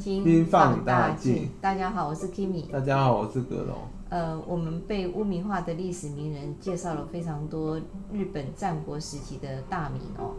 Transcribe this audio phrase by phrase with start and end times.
[0.00, 1.50] 听放大镜。
[1.60, 2.70] 大家好，我是 Kimi。
[2.70, 3.76] 大家好，我是格龙。
[4.08, 7.78] 呃，我们被污名化的历史名人介绍了非常多
[8.12, 10.34] 日本战国时期的大名哦。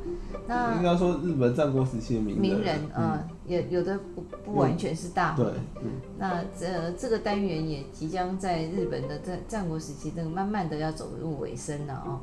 [0.45, 3.23] 那应该说日本战国时期的名人，名人嗯、
[3.69, 5.45] 有的不不完全是大名。
[5.45, 5.91] 对，嗯。
[6.17, 12.19] 那这这个单元也即将在日本的战战国时期，这个慢慢的要走入尾声了哦。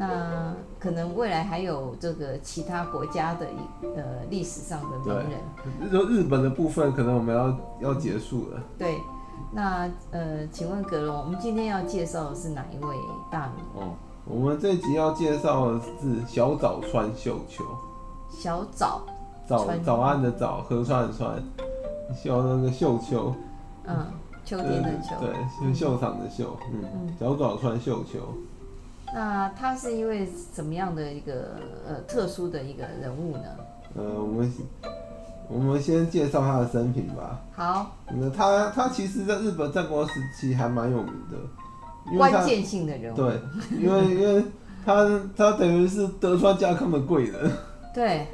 [0.00, 3.46] 那可能未来还有这个其他国家的
[3.94, 5.90] 呃历史上的名人。
[5.92, 8.62] 就日本的部分，可能我们要要结束了。
[8.78, 8.96] 对。
[9.52, 12.94] 那呃，请问格隆，我们今天要介绍的是哪一位
[13.30, 13.64] 大名？
[13.74, 13.94] 哦，
[14.26, 17.64] 我们这集要介绍的是小早川秀秋。
[18.28, 19.02] 小早，
[19.46, 21.42] 早早安的早，河川的川，
[22.14, 23.34] 小那个秀秋。
[23.86, 24.06] 嗯，
[24.44, 25.16] 秋天的秋。
[25.20, 26.56] 对，是秀场的秀。
[26.72, 28.18] 嗯，嗯，小早川秀秋。
[29.14, 31.56] 那他是因为什么样的一个
[31.86, 33.44] 呃特殊的一个人物呢？
[33.94, 34.52] 呃，我们。
[35.52, 37.40] 我们先介绍他的生平吧。
[37.52, 37.96] 好。
[38.08, 43.16] 那他他其实在日本战国时期还蛮有名的，关键性的人物。
[43.16, 43.40] 对，
[43.76, 44.44] 因为因为
[44.86, 47.50] 他他等于是德川家康的贵人。
[47.92, 48.28] 对。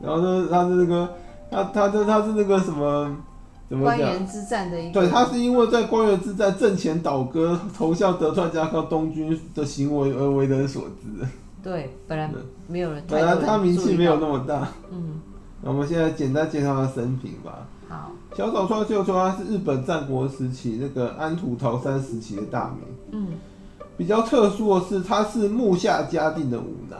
[0.00, 1.12] 然后呢，他是那个
[1.50, 3.16] 他他他他是那个什么
[3.70, 3.98] 怎么讲？
[3.98, 5.00] 关原之战的一个。
[5.00, 11.26] 对，他是因为在官员之战阵前倒戈投效德川家康东军的行为而为人所知。
[11.62, 12.28] 对，本来
[12.66, 13.02] 没有人。
[13.06, 14.68] 本来他名气没有那么大。
[14.90, 15.20] 嗯。
[15.62, 17.68] 那我们现在简单介绍他的生平吧。
[17.88, 22.78] 好，小早川秀秋他是日本战国时期那个安土桃山时期的大名。
[23.12, 23.28] 嗯，
[23.96, 26.98] 比较特殊的是，他是木下嘉定的五男。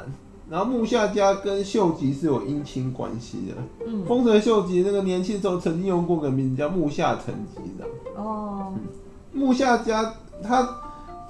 [0.50, 3.86] 然后木下家跟秀吉是有姻亲关系的。
[3.86, 7.86] 嗯，丰臣秀吉那个年轻时候曾经用过个名字叫木下成吉的。
[8.20, 8.72] 哦，
[9.32, 10.12] 木下家
[10.42, 10.68] 他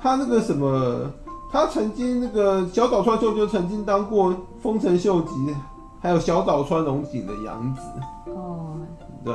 [0.01, 1.11] 他那个什么，
[1.53, 5.35] 他曾经那个小早川秀就曾经当过丰臣秀吉。
[6.03, 7.83] 还有小早川隆景的养子
[8.33, 8.75] 哦，
[9.23, 9.35] 对，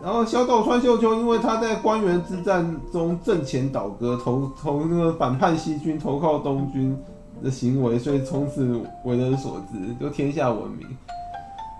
[0.00, 6.96] 然后小岛川秀秋，因为他在关原之战中阵前倒戈，投投那个反叛西军，投靠东军
[7.42, 8.64] 的行为，所以从此
[9.04, 10.86] 为人所知，就天下闻名。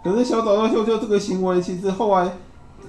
[0.05, 2.31] 可是小早川秀秋这个行为，其实后来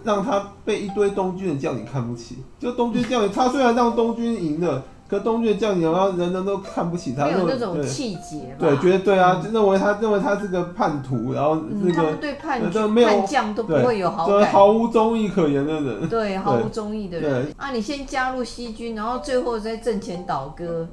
[0.03, 2.37] 让他被一堆东军的将领看不起。
[2.59, 4.83] 就东军将领，他虽然让东军赢了。
[5.09, 8.53] 可东军将领，然后人人都看不起他，没有那种气节。
[8.59, 16.09] 对，觉得对啊，就认为他认为他是个叛徒，然后那个对叛叛将都不会有好感，毫无忠义可言的人。
[16.09, 17.53] 对， 毫无忠义的人。
[17.55, 20.85] 啊，你先加入西军，然后最后再阵前倒戈。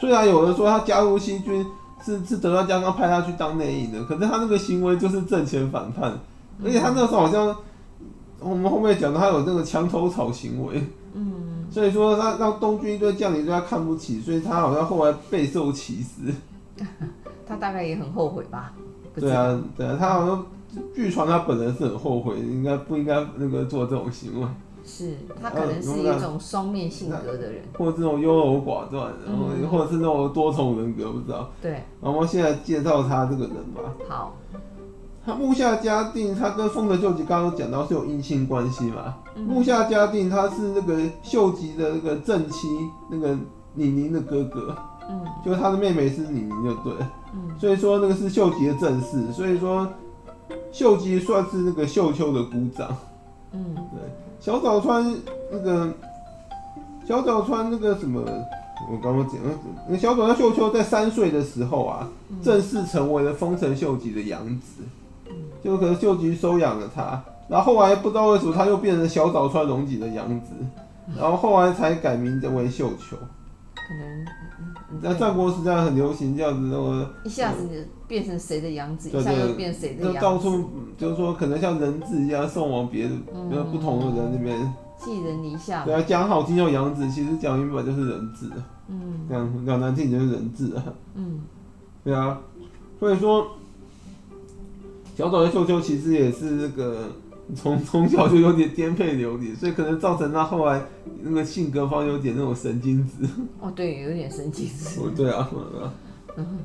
[0.00, 1.64] 虽然有人说他加入西军
[2.02, 6.18] 是是德川家康派他去当内应的，可是他那个行为就是阵前反叛，
[6.64, 7.54] 而且他那时候好像
[8.40, 10.82] 我们后面讲到他有那个墙头草行为。
[11.12, 16.32] 嗯，所以说他让东军一堆将领对他看不起，所以他好像后来备受歧视。
[17.46, 18.72] 他大概也很后悔吧？
[19.14, 20.46] 对啊，对啊，他好像
[20.94, 24.46] 据传他本人是很后悔，应该不应该那个做这种行为？
[24.84, 31.50] 是他可能是一种双面性格的人，或者这种优柔寡断，然后或者是那种多重人格，不知道。
[31.60, 33.82] 对，然后现在介绍他这个人吧。
[34.08, 34.34] 好。
[35.22, 39.16] 他木下嘉定，他跟丰臣秀吉刚刚讲到是有姻亲关系嘛？
[39.36, 42.66] 嗯、木下嘉定他是那个秀吉的那个正妻，
[43.10, 43.36] 那个
[43.74, 44.74] 宁宁的哥哥，
[45.10, 46.94] 嗯，就他的妹妹是宁宁就对，
[47.34, 49.86] 嗯，所以说那个是秀吉的正室，所以说
[50.72, 52.88] 秀吉算是那个秀秋的姑丈，
[53.52, 54.00] 嗯，对，
[54.40, 55.14] 小早川
[55.52, 55.92] 那个
[57.06, 58.20] 小早川那个什么，
[58.90, 59.36] 我刚刚讲，
[59.86, 64.82] 那小早川秀秋在三岁的时候啊，嗯、正式成为了丰臣秀吉的养子。
[65.62, 70.54] 就可能秀吉收养了他，然后后来不知道为什么他又变成小早川隆吉的养子，
[71.14, 73.16] 然后后来才改名为秀秋。
[73.90, 74.24] 可能
[75.02, 85.84] 那战国时代很流行这样子，那个一下子变成谁的养子，一下又变谁的养子，就到处就是说可能像人质一样送往别的不同的人那边寄人篱下。
[85.84, 88.46] 对啊，讲好听叫养子，其实讲明白就是人质。
[88.88, 90.84] 嗯，讲讲难听就是人质啊。
[91.14, 91.40] 嗯，
[92.04, 92.40] 对啊，
[93.00, 93.48] 所以说。
[95.16, 97.10] 小岛的秀秋其实也是那个
[97.54, 100.82] 从 从小就有点颠沛流离，所以可能造成他后来
[101.22, 103.28] 那个性格方有点那种神经质。
[103.60, 105.00] 哦，对，有点神经质。
[105.00, 105.48] 哦，对啊，
[106.36, 106.58] 嗯。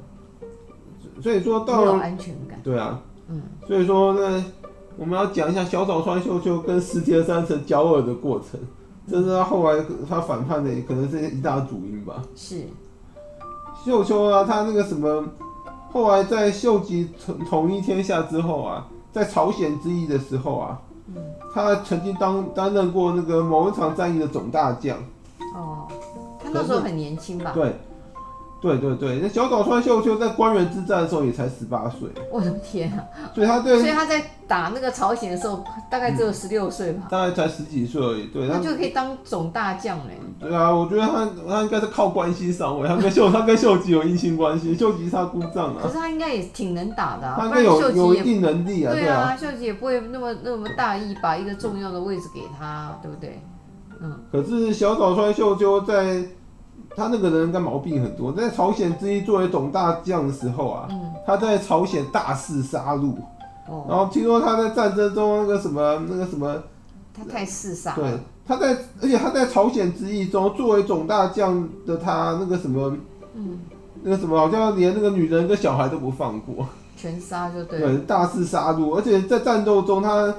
[1.22, 1.94] 所以说到了。
[1.94, 2.60] 没有安全感。
[2.64, 3.02] 对啊。
[3.30, 3.42] 嗯。
[3.68, 4.46] 所以说呢，
[4.98, 8.60] 我们要讲一下小早川秀秋跟石田三成交恶的过程，
[9.08, 12.22] 这是他后来他反叛的可能是一大主因吧。
[12.36, 12.64] 是。
[13.86, 15.26] 秀秋啊，他那个什么。
[15.92, 21.15] 后来在秀吉统统一天下之后啊，在朝鲜之役的时候啊，嗯，
[21.53, 24.97] 他曾经当担任过那个某一场战役的总大将。
[25.56, 25.88] 哦，
[26.38, 27.53] 他那时候很年轻吧？
[27.53, 27.73] 对，
[28.62, 32.10] 对对对，那小早川秀秋在官员之战的时候也才十八岁。
[32.31, 33.04] 我的天啊！
[33.36, 38.28] 所以他对，所以他在打那个朝鲜的时候，大概只有十六岁吧、嗯，大概才十几岁而已。
[38.28, 40.19] 对，他就可以当总大将嘞。
[40.40, 45.81] 对啊，我觉得他他应该是靠关系上位，他跟秀 他跟秀吉有姻亲关系，秀吉是他姑丈啊。
[45.84, 48.92] 可是他应该也挺能打的、啊，他应该有有一定能力啊。
[48.92, 53.40] 对啊，秀吉也不会那么那么大意，把一个重要的位置给他，对不对？
[54.01, 54.18] 嗯。
[54.31, 56.25] 可是小早川秀秋在。
[56.95, 63.13] 他那个人应该毛病很多，在朝鲜之役作为总大将的时候啊，嗯、他在朝鲜大肆杀戮，
[63.68, 66.63] 哦、然后听说他在战争中那个什么那个什么，
[67.13, 67.95] 他太嗜杀。
[67.95, 72.95] 对，他在而且他在朝鲜之役中作为总大将的他那个什么，
[73.33, 73.59] 嗯，
[74.03, 76.65] 那个什么好像连那个女人跟小孩都不放过，
[76.95, 77.80] 全杀就对。
[77.80, 80.33] 对，大肆杀戮，而且在战斗中他。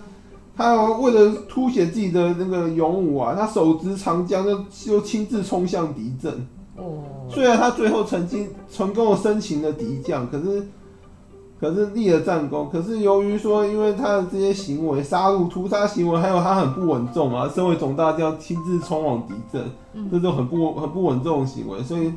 [0.57, 6.33] 他为了凸显自己的那个勇武啊，他手执长枪就就亲自冲向敌阵。
[6.77, 7.03] 哦。
[7.29, 10.67] 虽然他最后曾经成功的生擒了敌将，可是
[11.61, 12.69] 可是立了战功。
[12.71, 19.63] 可是由于说，因为他的这些行为，杀戮、屠杀行为，还有他很不稳重啊，身为总大将亲自冲往敌阵，
[20.11, 22.13] 这种很不很不稳重的行为，所以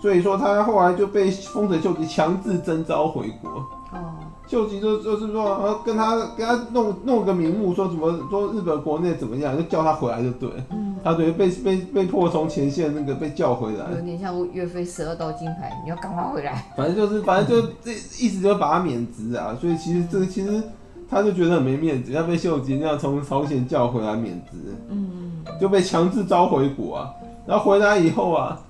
[0.00, 3.64] 所以说他后来就被丰臣秀吉强制征召回国。
[4.46, 4.48] 哦。
[4.48, 10.48] 秀吉就就是说，呃，跟他跟他弄弄个名目，说什么说日本国内怎么样，就叫他回来就对。
[10.70, 13.86] 嗯，他等于被被被迫从前线那个被叫回来。
[13.94, 16.72] 有点像岳飞十二道金牌，你要赶快回来。
[16.76, 19.56] 反正就是，反正就这意思就是把他免职啊。
[19.60, 20.62] 所以其实这个其实
[21.08, 24.58] 他就觉得很没面子，要被秀吉那样从朝鲜叫回来免职。
[24.88, 27.10] 嗯，就被强制招回国啊。
[27.46, 28.60] 然后回来以后啊，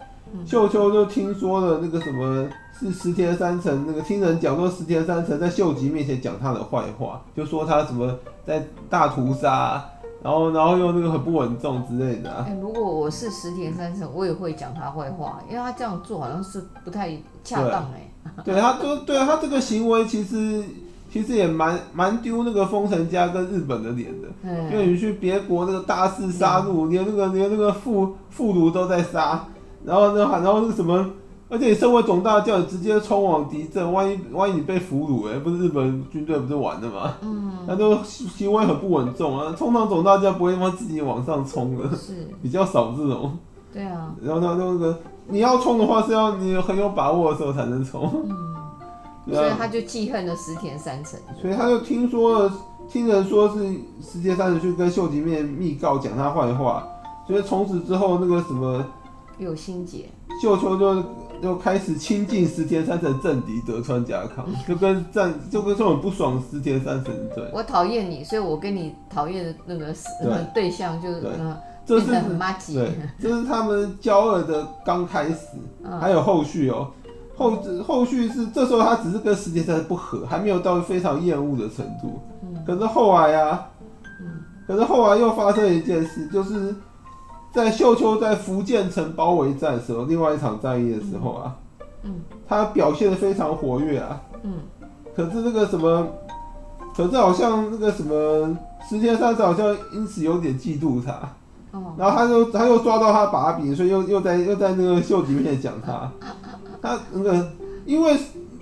[0.47, 2.49] 秀秋就听说了那个什么。
[2.79, 8.15] 是石田三成那个听人讲说，石田三成在秀吉面前讲他的坏话，就说他什么
[8.45, 9.83] 在大屠杀，
[10.23, 12.45] 然后然后又那个很不稳重之类的、啊。
[12.47, 18.43] 哎、欸，如果我是石田三成，我也会讲他坏话，因为他这样做好像是不太恰当哎、欸。
[18.45, 20.63] 对，他就对啊，他这个行为其实
[21.11, 29.47] 其实也蛮蛮丢那个丰臣家跟日本的脸的，嗯、因为你去别国那个大肆杀戮，连那个连那个妇妇孺都在杀，
[29.85, 31.07] 然后呢，然后那个什么。
[31.49, 37.15] 而且你身为总大将，直接冲往敌阵，万一万一你被俘虏，哎，不是日本军队不是完了吗？
[37.23, 39.55] 嗯，那都行为很不稳重啊。
[39.57, 43.39] 通常总大将不会他妈自己往上冲的，是 比较少这种。
[43.73, 44.13] 对啊。
[44.21, 48.11] 然后他那个你要冲的话，是要你很有把握的时候才能冲。
[48.25, 48.37] 嗯。
[49.33, 51.13] 所以他就记恨了石田三成。
[51.41, 52.53] 所以他就听说了，
[52.89, 53.59] 听人说是
[54.03, 56.83] 石田三成去跟秀吉面密告讲他坏话，
[57.25, 58.85] 所以从此之后那个什么
[59.39, 60.09] 有心结，
[60.43, 61.05] 秀秋就。
[61.43, 67.47] 就开始亲近石田三成政敌德川家康， 就跟战就跟这种不爽石田三成对。
[67.53, 69.93] 我讨厌你，所以我跟你讨厌的那个
[70.23, 71.55] 对，对象就是嗯，
[71.85, 72.77] 这是很麻吉。
[72.77, 72.91] 对，
[73.21, 75.59] 这是他们交恶的刚开始，
[76.01, 76.91] 还有后续哦、
[77.37, 77.37] 喔。
[77.37, 82.19] 后后续是这时候他只是跟石田三成不和，还没有到非常厌恶的程度。
[82.67, 83.69] 可是后来啊，
[84.67, 86.75] 可是后来又发生一件事，就是。
[87.57, 91.57] 在秀秋在福建城包围战的时候，另外一场战役的时候啊，
[92.03, 94.61] 嗯，他表现的非常活跃啊，嗯，
[95.17, 96.07] 可是那个什么，
[96.95, 98.57] 可是好像那个什么
[98.87, 101.13] 石田三成好像因此有点嫉妒他，
[101.73, 106.13] 哦，然后他又他又抓到他把柄，所以又又在又在那个秀吉面前讲他，
[106.83, 107.49] 他那个
[107.87, 108.15] 因为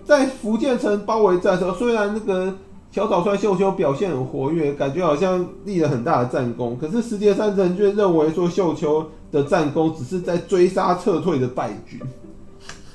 [0.04, 2.54] 在福建城包围战的时候，虽然那个。
[2.94, 6.78] 小岛川秀秋表现很活跃，感觉好像立了很大的战功。
[6.80, 11.98] 可是石田三成却认为说秀秋的战功只是在追杀撤退的败军，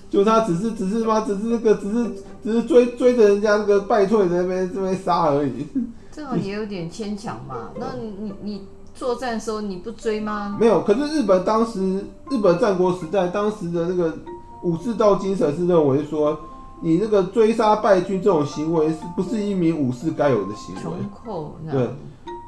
[0.10, 5.68] 就他只是只是嘛，只是那个只是只是追追着人家那个败退的那边这边杀而已。
[6.14, 7.72] 这种也有点牵强嘛。
[7.78, 10.56] 那你你你作战的时候你不追吗？
[10.58, 10.82] 没有。
[10.82, 14.18] 可是日本当时日本战国时代当时的那个
[14.64, 16.40] 武士道精神是认为说。
[16.82, 20.98] 你那个追杀败军这种行为，是不是一名武士该有的行为？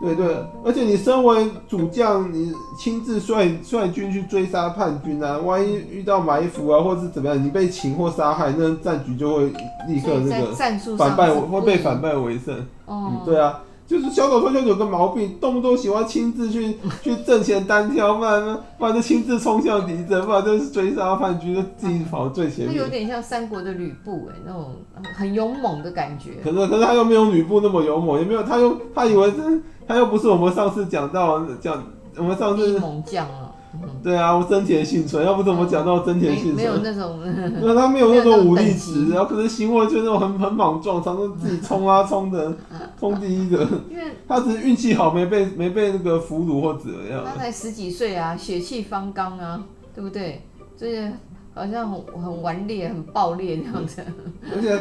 [0.02, 9.46] 对，对对，而且你身为主将，你亲自率率军去追杀叛军啊，万一遇到埋伏啊，或者是怎么样，你被擒或杀害，那战局就会
[9.88, 10.54] 立刻那个
[10.98, 12.66] 反败，会被反败为胜。
[12.88, 13.60] 嗯，对啊。
[13.92, 22.70] 就是小岛川秀有个毛病，动不动喜欢亲自去 去阵前单挑，不然不然就亲自冲向敌阵，不然就是追杀叛军，就自己跑到最前面。
[22.70, 24.76] 他有点像三国的吕布哎，那种
[25.14, 26.36] 很勇猛的感觉。
[26.42, 31.84] 可是可是他又没有吕布那么勇猛，也没有他又他以为是他又不是我们上次讲到讲
[32.16, 33.51] 我们上次猛将啊。
[34.04, 36.56] 对啊，我真田幸村，要不怎么讲到真田幸村？
[36.56, 37.20] 没有那种，
[37.62, 42.54] 因为他没有那种武力值，然后可是行为就那种很很莽撞，常常自己冲啊冲的，
[43.00, 43.64] 冲第一的。
[43.90, 47.24] 因为他只是运气好，没被没被那个俘虏或怎么样。
[47.26, 49.64] 他才十几岁啊，血气方刚啊，
[49.96, 50.42] 对不对？
[50.76, 51.12] 就是
[51.54, 54.04] 好像很很顽劣、很暴烈那样子。
[54.54, 54.80] 而且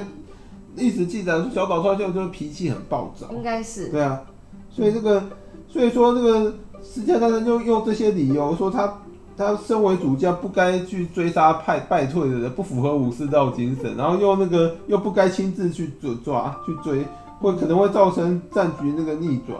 [0.77, 3.89] 历史记载说小岛川秀就是脾气很暴躁，应该是。
[3.89, 4.23] 对啊，
[4.71, 5.23] 所以这个，
[5.69, 8.93] 所以说这个石田三成就用这些理由说他
[9.37, 17.07] 他身为主将不该去追杀派败退的人，不符合武士道精神，然后又那个又不该亲自去抓抓去追，
[17.41, 19.59] 会可能会造成战局那个逆转，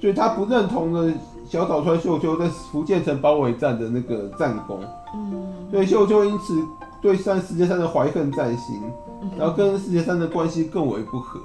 [0.00, 1.12] 所以他不认同的
[1.46, 4.80] 小岛川秀秋在福建城包围战的那个战功。
[5.14, 6.54] 嗯，所以秀秋因此
[7.02, 8.80] 对上石田三成怀恨在心，
[9.36, 11.40] 然后跟石田三成的关系更为不和。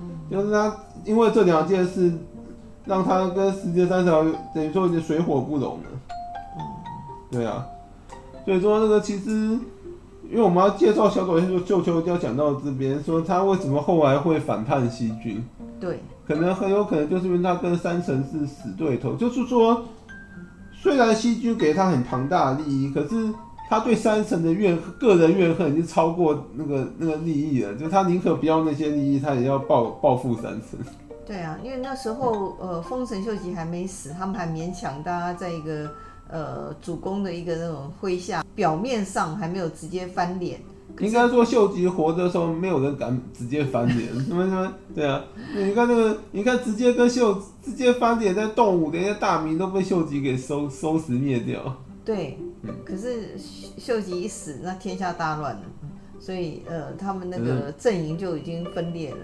[0.00, 2.12] 嗯，就是他因为这两件事，
[2.84, 4.24] 让他跟世界三条
[4.54, 5.84] 等于说已经水火不容了。
[6.58, 6.62] 嗯，
[7.30, 7.66] 对啊，
[8.44, 15.44] 所以说那个其实，因为我们要介绍小岛秀秋，就要讲到这边，说他为什么后来会反叛西军。
[15.80, 19.82] 对，可能很有可能就是因为他跟三成是死对头，就是说。
[20.74, 23.32] 虽然西军给他很庞大的利益，可是
[23.68, 30.80] 他对三成的怨个人怨恨已经超过那个那个利益了，就他宁可不要那些利益，他也要报报复三成。
[31.24, 35.90] 对啊，因为那时候呃丰臣秀吉还没死，他们还勉强大家在一个
[36.28, 40.60] 呃主公的一个那种麾下，表面上还没有直接翻脸。
[40.98, 45.24] 应该说秀吉活着的时候，没有人敢直接翻脸，什么什么，对啊，
[45.54, 51.78] 你看那个，你看直接跟秀直接翻脸，在动武的那些大名都被秀吉给收收拾灭掉。
[52.04, 52.36] 对，
[52.84, 53.38] 可是
[53.78, 55.62] 秀吉一死，那天下大乱了，
[56.20, 59.18] 所以呃，他们那个阵营就已经分裂了。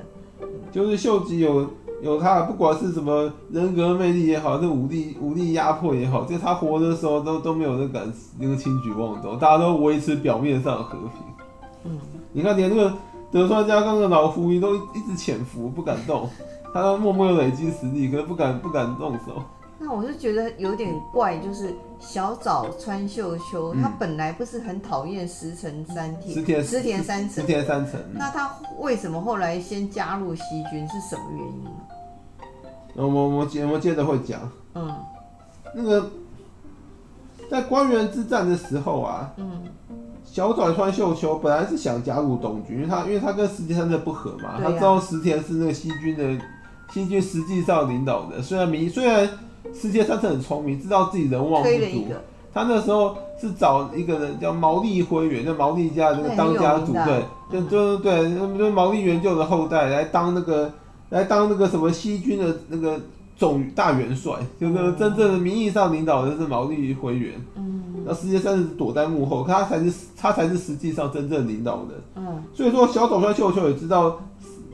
[0.72, 1.68] 就是秀吉有
[2.00, 11.10] 有他，不管是什么人格魅力也好，是武力武力压迫也好，就他活的时候都都没有人敢那个轻举妄动，大家都维持表面上的和平。
[11.84, 11.98] 嗯，
[12.32, 12.92] 你看，连那个
[13.32, 16.28] 德川家康的老狐狸都一直潜伏，不敢动。
[16.72, 19.42] 他都默默的累积实力，可是不敢不敢动手。
[19.78, 28.00] 那我是觉得有点怪，就是小早川秀秋，嗯、他本来不是很讨厌石城三田、石田石田三成、石田三成。
[28.12, 30.86] 那他为什么后来先加入西军？
[30.88, 31.68] 是什么原因？
[32.94, 34.40] 我我我接我接着会讲。
[34.74, 34.92] 嗯，
[35.74, 36.10] 那个
[37.48, 39.62] 在官员之战的时候啊，嗯。
[40.24, 46.44] 小早川秀秋本来是想加入东军，因为他因为他跟石田三成不和嘛，啊、他知道石田是那个西军的
[46.92, 48.42] 西军实际上领导的。
[48.42, 49.26] 虽然名虽然
[49.74, 52.06] 石田三成很聪明，知道自己人望不足，
[52.52, 60.72] 他那时候是找一个人叫毛利辉元，那毛利家的那个当家主，对，就就对，就毛利元就的后代来当那个
[61.10, 62.98] 来当那个什么西军的那个
[63.36, 67.34] 总大元帅，就是真正的名义上领导人是毛利辉元。
[67.56, 67.74] 嗯。
[68.04, 72.00] 那世界上是躲在幕后，他才是他才是实际上真正领导人。
[72.16, 74.18] 嗯，所以说小岛川秀秀也知道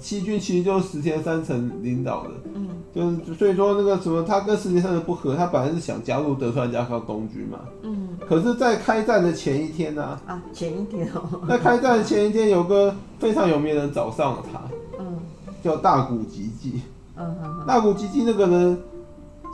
[0.05, 2.31] 西军其实就是石田三成领导的。
[2.55, 7.61] 嗯，就是所以说那个什么，他跟石田三成不合，他本来是想加入德川家康东军嘛。
[7.83, 10.03] 嗯，可是，在开战的前一天呢？
[10.27, 11.41] 啊，啊，前一天哦。
[11.49, 14.61] 在开战的前一天，有个非常有名的人找上了他。
[14.99, 15.17] 嗯，
[15.63, 16.83] 叫大谷吉继。
[17.17, 17.35] 嗯，
[17.67, 18.79] 大谷吉继那个人。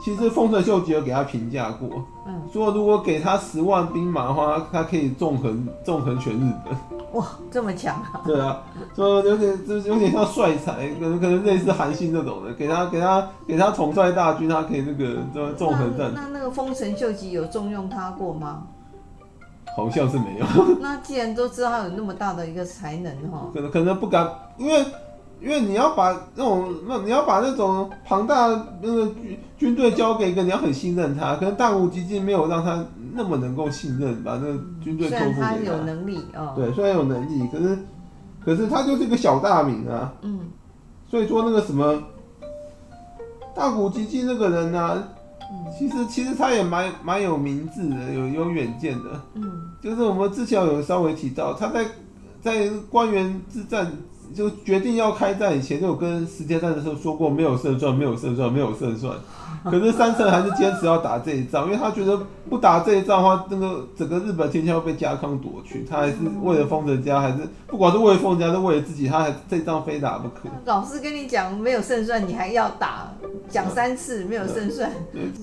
[0.03, 6.75] 其实丰臣秀吉有给他评价过，嗯，说如果给他十万兵马的话，他可以纵横纵横全日本。
[7.13, 8.21] 哇，这么强啊！
[8.25, 8.63] 对啊，
[8.95, 16.11] 说有点就是有点像帅才，可能可能类似韩信这种的，给他给他给他统帅大军，他可以那个这纵横战。
[16.15, 18.63] 那那个丰臣秀吉有重用他过吗？
[19.77, 20.45] 好像是没有。
[20.79, 24.27] 那既然都知道他有那么大的一个才能哈，可能可能不敢，
[24.57, 24.83] 因为。
[25.41, 28.47] 因为你要把那种那你要把那种庞大
[28.79, 31.35] 那个军军队交给一个，你要很信任他。
[31.35, 35.33] 可能大谷吉继没有让他那么能够信任，把那个军队托付给他。
[35.33, 36.53] 虽然他有能力哦。
[36.55, 37.79] 对，虽然有能力，可是
[38.45, 40.13] 可是他就是一个小大名啊。
[40.21, 40.41] 嗯。
[41.09, 42.03] 所以说那个什么
[43.55, 45.03] 大谷吉继那个人呢、啊，
[45.75, 49.19] 其实其实他也蛮蛮有明智的，有有远见的。
[49.33, 49.43] 嗯。
[49.81, 51.83] 就是我们之前有稍微提到，他在
[52.39, 53.91] 在官员之战。
[54.33, 59.13] 就决定要开战以前，就有跟石田三成说过，没有胜算，没有胜算，没有胜算。
[59.63, 62.19] 可是三成还是坚持要打这一仗，因为他觉得
[62.49, 65.85] 不打这一仗的话，那个整个日本天下会被家康夺去。
[65.87, 70.49] 他还是为了丰臣家，还是不管是为了丰臣家，是为了自己，他还这一仗非打不可。
[70.65, 73.11] 老师跟你讲没有胜算，你还要打，
[73.49, 74.91] 讲三次没有胜算，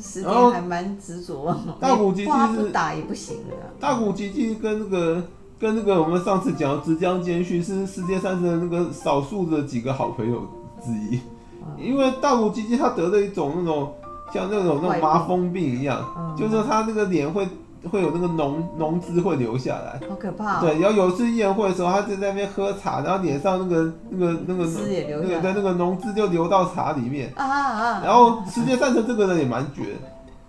[0.02, 1.56] 石田还蛮执着。
[1.78, 3.54] 大谷吉吉是不打也不行的。
[3.78, 5.22] 大谷吉吉跟那个。
[5.58, 10.42] 跟那个我们上次讲的直江兼续是世界三成的那个少数的几个好朋友
[10.80, 11.20] 之一，
[11.76, 13.92] 因为大谷吉吉他得了一种那种
[14.32, 16.00] 像那种那种麻风病一样，
[16.36, 17.48] 就是他那个脸会
[17.90, 20.60] 会有那个脓脓汁会流下来，好可怕。
[20.60, 29.96] 对，然后有一次宴会的时候，他就在那边喝茶，然后脸上那个那个那个那个对那个脓汁就流到茶里面，然后世界三成这个人也蛮绝，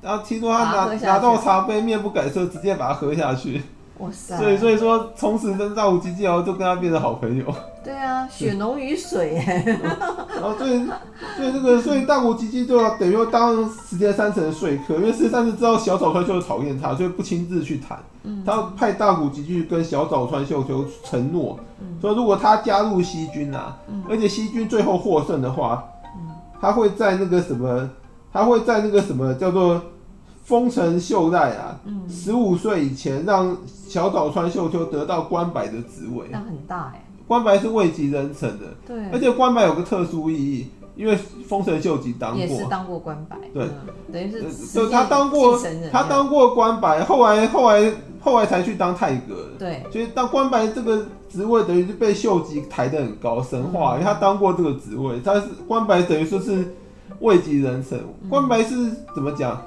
[0.01, 3.63] 然后听说他拿拿到茶杯面不改色，直接把它喝下去。
[3.99, 4.37] 哇塞！
[4.37, 7.45] 所以所以说，从此跟大谷吉吉就跟他变成好朋友。
[7.83, 9.63] 对啊，血浓于水哎。
[10.35, 10.85] 然 后所以
[11.35, 17.99] 所以这个所以大谷吉吉就要等于说当石田三成的说客，因为石田三成知道小早川秀秋讨厌他，所以不亲自去谈。
[18.23, 18.41] 嗯。
[18.45, 21.59] 他派大谷吉吉跟小早川秀秋承诺，
[21.99, 23.77] 说如果他加入西军啊，
[24.09, 25.83] 而且西军最后获胜的话，
[26.61, 27.89] 他会在那个什么，
[28.31, 29.81] 他会在那个什么叫做。
[30.49, 31.79] 丰臣秀赖啊，
[32.09, 33.55] 十五岁以前让
[33.87, 37.05] 小早川秀秋得到关白的职位，那很大哎。
[37.27, 41.15] 关白是位极人臣的，对，而且关白有个特殊意义，因为
[41.47, 43.67] 丰臣秀吉当过，也是当过关白，对，
[44.11, 56.73] 等于是，就他当过，他当过关白，后来后来后来才去当太阁，对，所以当关白这个职位等于是被秀吉抬得很高，神话，因为他当过这个职位，他是关白等于说是
[57.19, 59.61] 位极人臣，关白是怎么讲？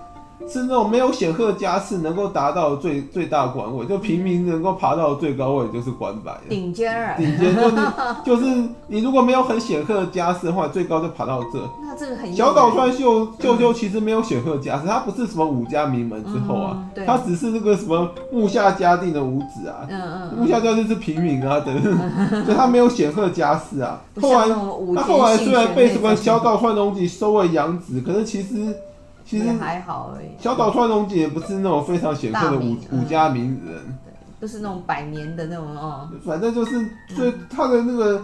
[0.48, 6.32] 是那种没有显赫家世能够达到最最大官位，就平民能够爬到最高位就是官白。
[6.48, 7.16] 顶尖儿。
[7.16, 7.76] 顶尖就是
[8.24, 11.58] 就是你如果没有很显赫的家世的话，最高就爬到这。
[11.82, 12.32] 那这个很。
[12.34, 19.86] 小岛川秀舅舅其实没有显赫家世，他不是什么武家名门之后啊，他只是那个什么木下家定的五子啊。
[19.88, 20.38] 嗯嗯。
[20.38, 21.82] 木下家定是平民啊，等于，
[22.44, 24.00] 所以他没有显赫家世啊。
[24.20, 24.48] 后来
[24.96, 28.74] 他后来虽然被什么小岛川隆吉收为养子，可是其实。
[29.32, 30.26] 其实还好而已。
[30.38, 36.06] 小岛川隆景也不是那种非常显赫的武武家名人，对，不是那种百年的那种哦。
[36.22, 38.20] 反正就是，所以他的那个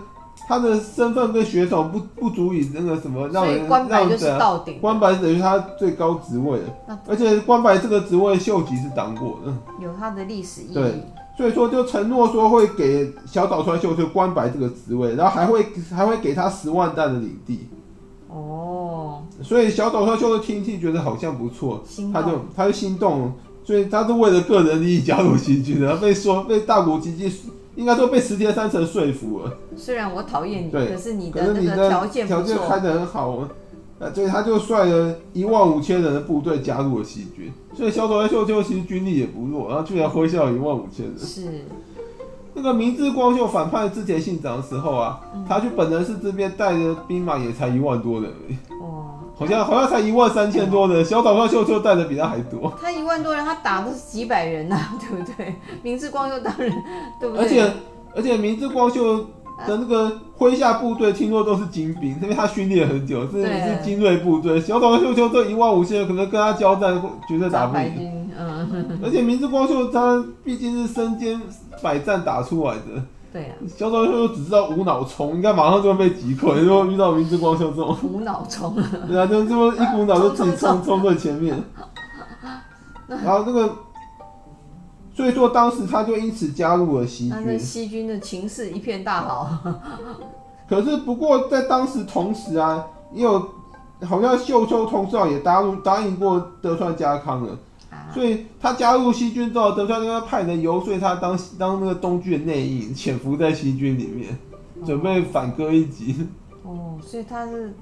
[0.47, 4.79] 他的身份跟血统不不足以那个什么让人让人到顶。
[4.83, 6.61] 关白等于他最高职位，
[7.07, 10.75] 而且官白这个职位秀吉是当过的，有他的历史意义。
[10.75, 11.03] 对，
[11.39, 15.65] 所以说就承诺说会给小岛川秀就官白这个职位，然后还会
[15.97, 17.67] 还会给他十万担的领地。
[18.29, 21.83] 哦，所以小岛川秀的听听觉得好像不错，
[22.13, 23.33] 他就他就心动，
[23.65, 27.33] 所以他是为了个人利益加入西军的，被说被大谷吉吉
[27.75, 29.57] 应该说被石田三成说服了。
[29.77, 33.49] 虽然我讨厌你，可是你的那个条件条件开的很好，
[33.99, 41.19] 呃，所以他就率了一万五千人的部队加入了西军，所以小岛川秀秋其实军力也不弱，然后居然麾下有一万五千人。
[41.19, 41.65] 是。
[42.59, 48.57] 那个明智光秀反叛之前信长的时候啊，嗯、他去本能寺这边带的兵马也才一万多人而已。
[48.83, 48.89] 哇，
[49.37, 52.73] 好像好像才一万三千多人，小岛川秀秋带的比他还多。
[52.81, 55.55] 他一万多人，他打的是几百人呐、啊，对不对？
[55.83, 56.69] 明智光秀当然，
[57.21, 57.45] 对不对？
[57.45, 57.73] 而且
[58.17, 59.25] 而且明智光秀
[59.67, 64.61] 的那个麾下部队，听说都是精兵，因为他训练很久，是是精锐部队。
[64.61, 68.31] 小岛川秀秋这一万五千人，可能跟他交战绝对打不赢。
[68.39, 71.41] 嗯，而且明智光秀他毕竟是身兼。
[71.81, 72.83] 百战打出来的，
[73.33, 76.61] 对啊，小早川秀只知道无脑冲，应该马上就会被击溃。
[76.61, 78.75] 如果遇到明智光秀这种无脑冲，
[79.07, 81.57] 对啊，就这么一股脑就自己冲冲在前面。
[83.07, 83.73] 然后那个，
[85.19, 87.43] 所以说当时他就因此加入了西军。
[87.45, 89.59] 那西军的情势一片大好。
[90.71, 93.49] 可是不过在当时同时啊，也有
[94.07, 97.59] 好像秀秋同少也答应答应过德川家康了。
[98.15, 104.39] 所以他加入西军之后，德川家康派人游说他当当那个东军的内应，潜伏在西军里面，
[104.87, 106.29] 准备反戈一击。
[106.63, 107.75] 哦，所以他是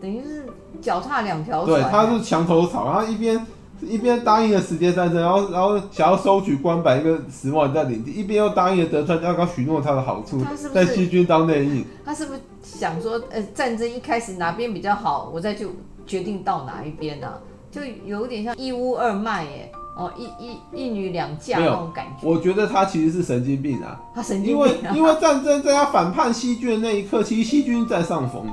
[0.00, 0.46] 等于是
[0.82, 1.80] 脚踏两条船。
[1.80, 3.46] 对，他是墙头草，然后一边
[3.82, 11.84] 一边答应了石田三成，然后然后想要收取关白一个十万在领地，一边又答应了德川家康许诺他的好处，是是在西军当内应。
[12.04, 15.68] 他是不是想说，呃，战争一开始哪边比较好，我再就
[16.06, 17.38] 决定到哪一边呢、啊？
[17.70, 22.26] 就有点像一屋二卖耶，哦，一一一女两嫁那种感觉。
[22.26, 24.00] 我觉得他其实是神经病啊。
[24.14, 24.94] 他神经病、啊。
[24.94, 28.52] 因为因为战争在他反叛西军的那一刻，其实西军占上风的。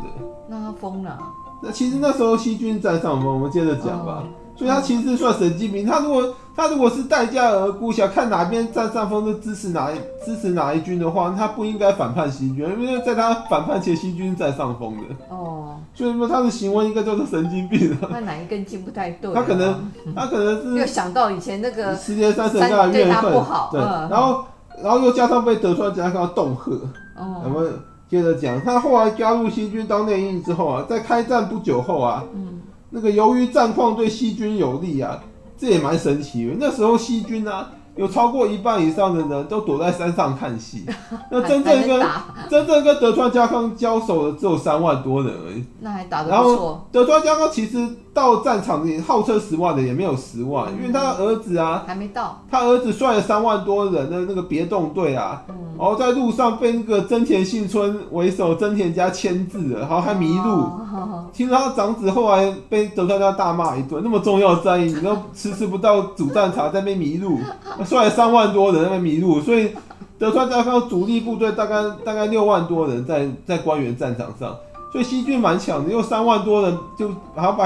[0.50, 1.18] 那他疯了。
[1.62, 4.24] 那其实那时候西军占上风，我们接着讲吧。
[4.26, 5.86] 哦所以他其实算神经病。
[5.86, 15.04] 他如果他如果是待价而沽，想看哪边占上风就支持哪一支持哪一军的话，他不应该反叛西军，因为在他反叛前，西军占上风的。
[15.36, 15.80] 哦。
[15.96, 17.98] 所以说他的行为应该叫做神经病。
[18.10, 19.34] 他哪一根筋不太对？
[19.34, 23.32] 他可能他可能是又想到以前那个十年三省家的怨恨，
[23.72, 24.46] 对，然后
[24.82, 26.72] 然后又加上被德川家康恫吓。
[27.20, 27.42] 哦。
[27.44, 27.74] 我们
[28.08, 32.24] 接着讲，他后来加入西军当内应之后啊，在开战不久后啊。
[32.34, 32.53] 嗯。
[32.96, 35.24] 那个由于战况对西军有利啊，
[35.58, 36.56] 这也蛮神奇。
[36.60, 40.86] 那时候西军啊，有超过一半以上的人都躲在山上看戏。
[41.30, 42.08] 那真正跟
[42.50, 45.64] 真正跟德川家康交手的只有三万多人而已。
[45.80, 46.38] 那还打得不错。
[46.42, 52.42] 然后德川家康其实到战场里号称十万的也没有十万，因为他的儿子啊还没到。
[52.50, 55.44] 他儿子率了三万多人的那个别动队啊，
[55.78, 60.50] 然后在路上被那个真田幸村为首真田家牵制了，然后还迷路。
[60.50, 67.40] 哦，听说他长子后来被德川家大骂一顿，那么重要的战役，你都 迟迟不到主战场，在那边迷路，
[67.86, 69.72] 率三万多人在迷路，所以
[70.18, 74.56] 德川家康主力部队大概大概六万多人在在官员战场上，
[74.92, 77.66] 所以西军蛮强的，又三万多人就还把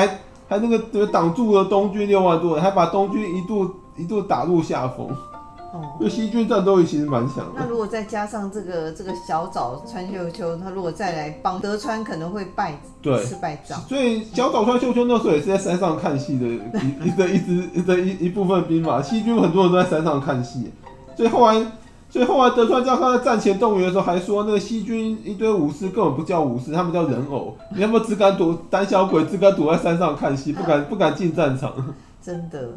[0.50, 5.10] 还那个挡住了东军六万多人，还把东军一度一度打入下风。
[5.78, 7.52] 哦，就西军战斗力其实蛮强的。
[7.56, 13.80] 那如果再加上这个这个小早川秀秋，他如果再来帮德川，可能会败，对，吃败仗。
[13.82, 16.46] 所以小早川秀秋那时候也是在山上看戏的
[17.06, 19.02] 一的一支的一一部分兵马。
[19.02, 20.72] 西军很多人都在山上看戏，
[21.16, 21.54] 所以后来，
[22.10, 27.56] 所以后来德川家康在战前动员的时候还说，那个西军一堆武士根本不叫武士，他们叫人偶。
[27.76, 31.72] 你要么只敢躲胆小鬼，只敢躲在山上看戏，不敢不敢进战场？
[32.22, 32.70] 真的。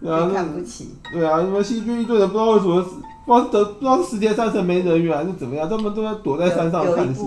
[0.00, 0.88] 对啊，看不起。
[1.12, 2.82] 对啊，什么西军一队人不知道为什么，
[3.26, 7.24] 不知道得不知道是石田三成没人员还是怎么样，他们都在躲在山上看戏。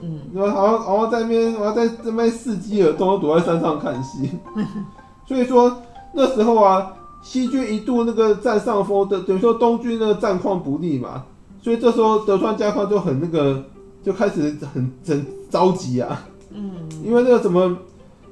[0.00, 0.20] 嗯。
[0.32, 4.30] 然后好像好像在那边，然后在那边伺机而动，躲在山上看戏。
[5.26, 11.24] 所以说那时候啊，西军一度那个占上风的，等于说东军那个战况不利嘛，
[11.60, 13.62] 所以这时候德川家康就很那个，
[14.04, 16.24] 就开始很很着急啊。
[16.50, 16.70] 嗯。
[17.04, 17.76] 因为那个什么，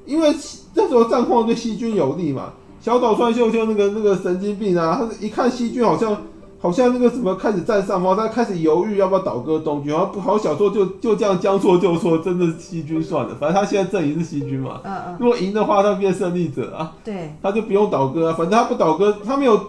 [0.07, 0.33] 因为
[0.73, 2.53] 这时候战况对西军有利嘛。
[2.83, 6.17] 小岛川秀秀那个那个神经病啊，他一看西军好像
[6.59, 19.61] 好像那个什么开始占上风，他开始犹豫要不要倒戈东军，然后不好想说就就这样将错就错，真的是西军算了，反正他现在阵营是西军嘛，嗯嗯，如果赢的话他变胜利者啊，对，他就不用倒戈啊，反正他不倒戈，他没有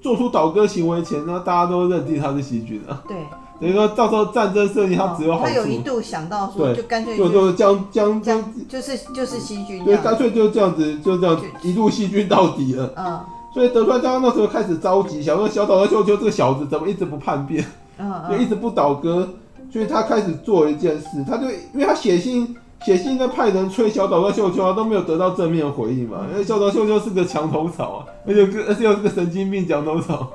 [0.00, 3.16] 做出倒戈行为前呢，大家都认定他是西军啊，对。
[3.60, 5.44] 等于说，到时候战争胜利，他只有好处。
[5.44, 9.84] 他有一度想到说，就干脆就就将将将，就是就是细菌。
[9.84, 12.90] 对，干脆就这样子，就这样一路细菌到底了。
[12.96, 13.20] 嗯。
[13.52, 17.62] 所以德川家康那时候开始着急，想说小岛川秀秋这个小子怎么一直不叛变，
[17.98, 19.28] 嗯嗯，就一直不倒戈，
[19.70, 30.30] 所以他开始做一件事，他就因为他写信写信在派人催小岛和秀秋，啊都没有得到正面回应嘛，因为小岛秀秋是个墙头草啊，而且而且又是个神经病墙头草，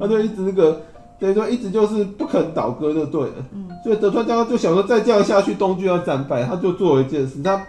[0.00, 0.80] 他就一直那个。
[1.20, 7.64] 所以说一直就是不肯倒戈就对了，嗯，所以德川家康就想说再这样下去东军要战败，他就做了一件事，他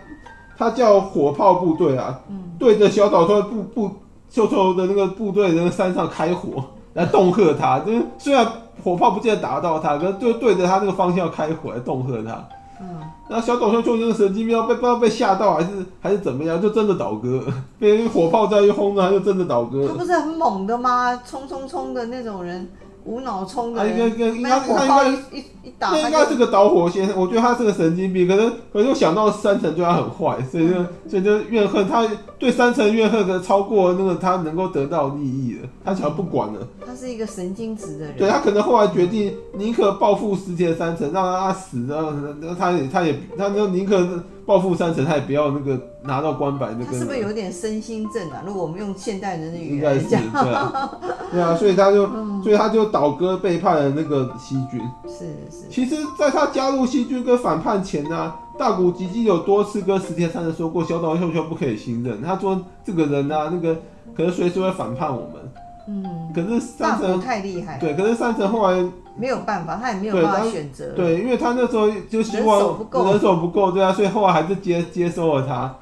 [0.58, 3.92] 他叫火炮部队啊，嗯，对着小岛川部部
[4.30, 8.46] 秀秋的那个部队那个山上开火来恫吓他，就是虽然
[8.84, 12.48] 火炮不见得打到他，可是就对着他那个方向开火来恫吓他，
[12.82, 15.70] 嗯，然后小岛川秀秋那个神经病被不知道被吓到还是
[16.02, 17.42] 还是怎么样，就真的倒戈，
[17.80, 19.88] 被火炮这样一轰，他就真的倒戈。
[19.88, 21.16] 他不是很猛的吗？
[21.26, 22.68] 冲冲冲的那种人。
[23.06, 27.08] 无脑冲的，应该应该应该他应该一一打，那应该是个导火线。
[27.16, 30.76] 我觉得他是个神经病，可能可能我想到山城对他很坏，所以就
[31.08, 32.06] 所以就怨恨他
[32.40, 36.60] 对山城怨恨，的超过那个他能够得到利益了，他想要不管了。
[36.96, 38.18] 他是一个神经质的人。
[38.18, 42.14] 对他可能后来决定宁可报复石田三成，让他死，然后
[42.58, 46.98] 他也他也他就宁可报复三城，他也不要那个拿到官白那个。
[46.98, 48.42] 是不是有点身心症啊？
[48.46, 50.18] 如果我们用现代人的语言应该是对
[50.54, 51.00] 啊，
[51.32, 52.08] 对啊，所以他就
[52.42, 52.86] 所以他就。
[52.96, 55.68] 倒戈背叛了那个西军，是是。
[55.70, 62.22] 其实，在他加入西军跟反叛前呢、啊，大谷吉吉有多次跟石田三成说过，小岛秀秋不可以信任。
[62.22, 63.74] 他说这个人啊，那个
[64.16, 65.52] 可能随时会反叛我们。
[65.88, 66.32] 嗯。
[66.34, 67.78] 可是三成太厉害。
[67.78, 68.84] 对，可是三成后来
[69.18, 70.94] 没有办法，他也没有办法选择。
[70.96, 75.74] 对，因为他那时候就希望人手不够，对啊，所以后来还是接接收了他。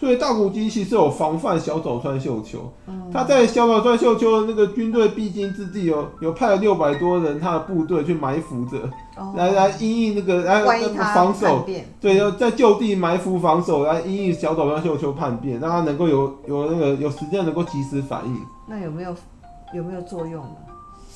[0.00, 8.78] 所以大谷吉其实有防范小岛川秀秋，嗯、他在小岛川秀秋的那个军队必经之地有有派了六百多人他的部队去埋伏着，
[9.16, 10.64] 哦、来来因应那个来
[11.12, 11.66] 防守，
[12.00, 18.40] 对，要在就地埋伏防守来因应小岛川秀秋叛变，让他能够有有那个有时间能够及时反应。
[18.68, 19.12] 那有没有
[19.74, 20.56] 有没有作用呢？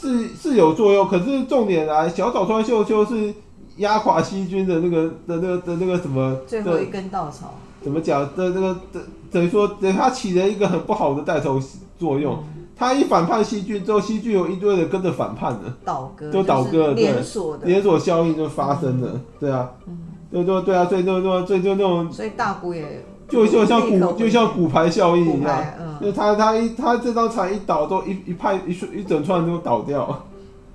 [0.01, 3.33] 是是有作用，可是重点来，小早川秀秋是
[3.77, 7.55] 压垮西军的那个的那个的那个什么最后一根稻草。
[7.81, 8.29] 怎么讲？
[8.37, 11.61] 这这个等等于说，等他起了一个很不好的带头
[11.99, 12.35] 作用。
[12.35, 19.99] 嗯、他一反叛西军之后，西军有一堆人跟着反叛了，倒戈就倒戈了，对，连锁的连锁效应就发生了，嗯、对啊，嗯，
[20.31, 30.07] 对对对啊，所以就就所以就那种，所以大谷也就就像骨就像骨牌效应一样，嗯，就他他一他这张牌一倒，都一一派一一整串都倒掉，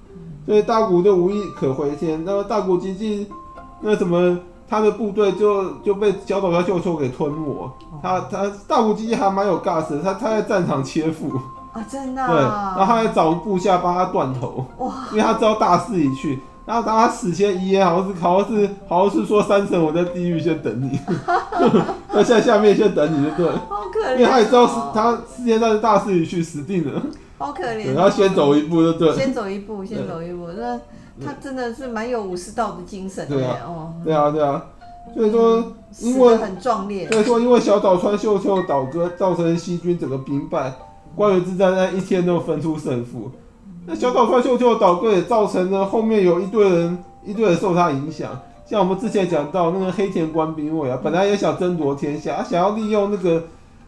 [0.09, 2.25] 嗯、所以大谷就无意可回天。
[2.25, 3.27] 那么大谷吉继
[3.81, 4.39] 那什么？
[4.69, 7.71] 他的部队就就被小岛和秀秀给吞没，哦、
[8.03, 11.31] 他他大谷吉继还蛮有 gas 的，他他在战场切腹。
[11.71, 20.99] 啊，真的、啊，对，然后他还找部下帮他断头，哇，因为他知道大势已去，然后当他死前遗言好像是好像是好像是说三层我在地狱先等你，
[22.13, 27.01] 那在下面先等你就对了，好可怜、哦，因为他也知道是他世界上是大势已去死定了，
[27.39, 30.79] 好可怜、哦，然后先走一步就对了，先走一步，先走一步，那。
[31.25, 34.63] 他真的是蛮有武士道的精神的，对啊，哦，对啊，对啊，
[35.15, 37.09] 所以说，因为很壮烈。
[37.09, 40.71] 所以说，因为小岛川秀秋倒戈，造成西军整个兵败，
[41.15, 43.31] 关原之战在一天都分出胜负。
[43.89, 48.37] 那小岛川秀秋倒戈也造成了后面有一堆人，一堆人受他影响。
[48.65, 53.45] 像我们之前讲到那个黑田官兵卫啊，本来也想争夺天下，他想要利用那个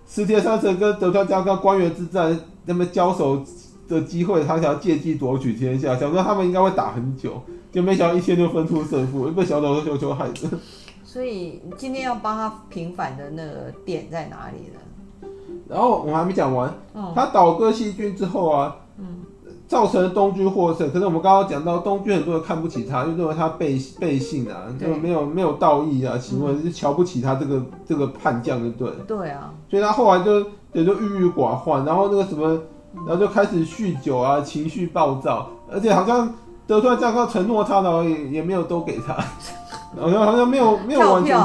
[0.07, 3.43] 石田三成跟德川家康官员之战那么交手
[3.89, 10.57] 的机会，他想要借机夺取天下，想说他们应该会打很久，就没想到一天就分出胜负，被小岛川秀秋害的。
[11.03, 15.27] 所以今天要帮他平反的那个点在哪里呢？
[15.67, 18.77] 然后我还没讲完，嗯、他倒戈西军之后啊。
[18.97, 19.25] 嗯
[19.69, 28.91] 造成东军获胜，可是我们刚刚讲到东军很多人看不起他，就认为他背背信啊，就没有没有道义啊，行为就瞧不起他这个这个叛将，就对。
[29.07, 29.53] 对啊。
[29.69, 30.39] 所以他后来就
[30.73, 32.59] 也就郁郁寡欢，然后那个什么，
[33.05, 36.33] 然后就开始酗酒啊，情绪暴躁，而且好像
[36.65, 39.13] 德川家康承诺他，然后也也没有都给他，
[40.01, 41.39] 好像好像没有没有完全。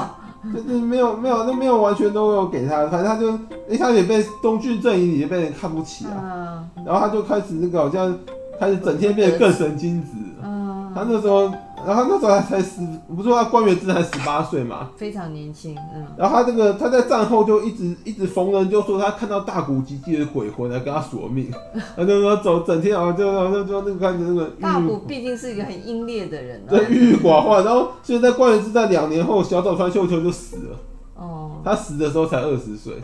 [0.52, 3.30] 就是没有没有，都没有完全都有给他，反正他就
[3.72, 8.16] 一开始被东俊阵营里也被人看不起啊，嗯、然后他就开始那个好像
[8.59, 10.09] 开始整天变得更神经质，
[10.42, 11.50] 嗯，他那时候。
[11.86, 16.06] 然后那时候他才十，不是说他关原之才十八岁嘛，非常年轻，嗯。
[16.16, 21.50] 然后他这个他在战后就一直一直逢人就说他看到大古吉继的鬼魂来跟他索命，
[21.96, 24.50] 他就说走整天啊就就就那个看着那个。
[24.60, 27.64] 大古毕竟是一个很阴烈的人，啊，对，郁郁寡欢。
[27.64, 30.76] 然后所以在关原之战两年后，小岛川秀秋就死了。
[31.16, 31.60] 哦。
[31.64, 32.94] 他死的时候才二十岁，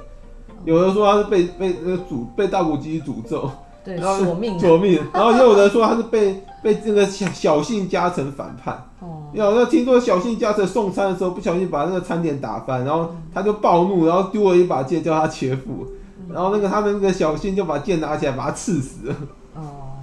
[0.64, 3.50] 有人说他是被被那个诅被大谷吉诅咒。
[3.90, 8.87] 对，然后索命，索命，然后也有人说他是被被这个小小姓加成反叛。
[9.00, 15.87] 哦，有那听说小信加成送餐的时候不小心把那个餐点打翻，然后他就暴怒，然后丢了一把剑叫他切腹，
[16.33, 19.14] 然后那个他们那个小信就把剑拿起来把他刺死了。
[19.57, 19.98] 哦，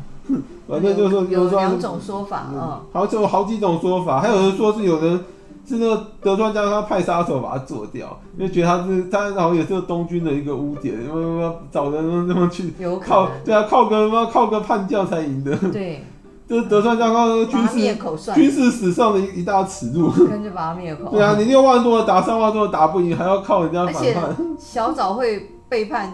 [0.67, 5.23] 反正就是说有两种说法啊，好就有好几种说法，还有人说是有人。
[5.67, 12.73] 是那个德川家康派杀手把他做掉，因为觉得他是他，然后也是东军的一个污点，因为找人那么去
[13.05, 15.53] 靠，对啊，靠个靠个叛将才赢的。
[15.69, 16.05] 对，
[16.47, 20.09] 就是德川家康军事军事史上的一一大耻辱。
[20.09, 21.11] 跟着把他灭口。
[21.11, 24.37] 对啊，你六万多打三万多打不赢，还要靠人家反叛。
[24.57, 26.09] 小早会背叛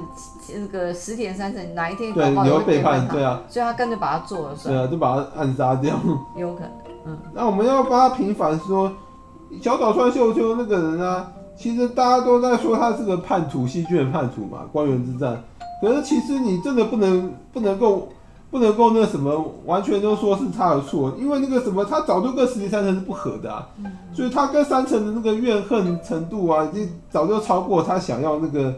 [0.56, 3.08] 那个石田三成，哪一天对你会背叛？
[3.08, 5.94] 对啊，所以他跟着把他做了，对啊，就把他暗杀掉。
[6.36, 6.72] 有可能，
[7.06, 7.18] 嗯。
[7.36, 8.92] 那我们要帮他平反说。
[9.62, 15.42] 小岛川秀秋那个人啊，其实大家都在说他是个叛徒，西军的叛徒嘛，官员之战。
[15.82, 18.10] 可是其实你真的不能不能够
[18.50, 23.68] 不能够那什么，完全都说是他的错，因为那个什么，他早就跟石田三成是不合的啊，
[24.14, 28.74] 所以他跟三成的那个怨恨程度啊，已经早就超过他想要那个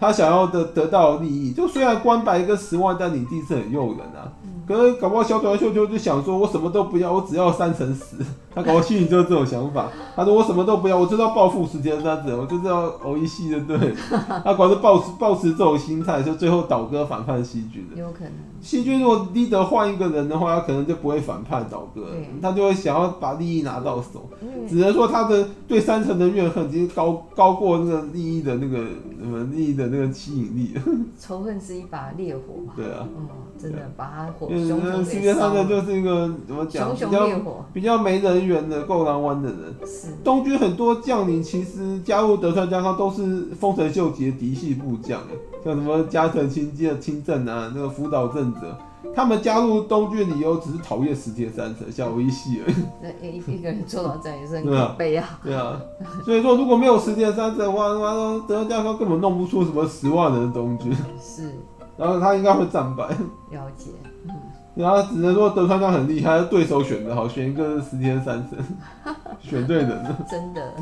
[0.00, 1.52] 他想要的得到的利益。
[1.52, 4.32] 就虽然关白跟十万但领地是很诱人啊。
[4.68, 8.16] 可是搞不好小短袖就就想说，我什么都不要，我只要三乘十。
[8.54, 9.88] 他搞不好心里就是这种想法。
[10.14, 13.94] 他说我什么都不要，我就知道报复石田三成，我就是要熬一戏的，对。
[14.44, 17.98] 他光是抱持抱持这种心态，就最后倒戈反叛西军的。
[17.98, 18.32] 有可能。
[18.60, 22.06] 西军如果 leader 换一个人的话，他可能就不会反叛倒戈，
[22.42, 24.28] 他就会想要把利益拿到手。
[24.68, 28.78] 只能说他的对三层的怨恨，已经高高过那个利益的那个
[29.20, 30.74] 什么利益的那个吸引力。
[31.18, 32.72] 仇恨是一把烈火嘛。
[32.76, 33.06] 对啊。
[33.16, 34.48] 嗯，真的把他火。
[34.50, 37.28] 嗯，石田三成就是一个怎么讲，比较
[37.72, 39.58] 比较没人缘的够狼湾的人。
[39.86, 40.08] 是。
[40.22, 45.20] 东军很多将领其实加入德川家康都是丰臣秀吉的嫡系部将，
[45.64, 48.76] 像什么加藤清介、清正啊，那个福岛正则，
[49.14, 52.76] 他们加入东军理由只是讨厌石田三成，小微细而已。
[53.02, 55.38] 那一一个人做到这样也是很可悲啊。
[55.42, 55.80] 对啊。
[56.24, 60.92] 所以说，如果没有石田三成的话，他妈德川家康根本弄不出什么十万人的东军。
[61.20, 61.54] 是。
[61.96, 63.04] 然后他应该会战败。
[63.50, 63.90] 了解。
[64.28, 64.34] 嗯。
[64.74, 68.58] 然后只能说德川家很厉害，对手选的好，选一个石田三成，
[69.42, 70.18] 选对人了。
[70.30, 70.72] 真的。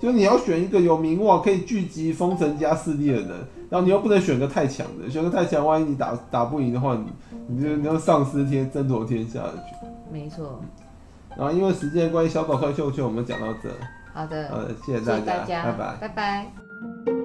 [0.00, 3.28] 就你要选一个有名望、可以聚集封神加势力的人，
[3.68, 7.06] 然后你又不能选个太强的，选个太强，万一你打打不赢的话，你
[7.48, 9.54] 你就你要丧失天争夺天下的。
[10.10, 10.60] 没错。
[11.36, 13.68] 然后因为时间关系，小宝快秀秀我们讲到这。
[14.12, 14.48] 好的。
[14.48, 17.19] 好的，谢谢大家，谢谢大家，拜拜，拜拜。